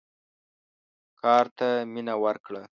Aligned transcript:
کار 1.21 1.45
ته 1.57 1.67
مینه 1.93 2.15
ورکړه. 2.23 2.63